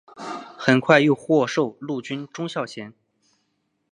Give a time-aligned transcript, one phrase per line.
[0.57, 2.91] 很快又获授陆军中校衔。